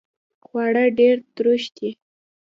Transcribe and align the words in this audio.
خواړه 0.45 0.83
ډیر 0.99 1.15
تروش 1.35 1.63
دي 1.77 1.89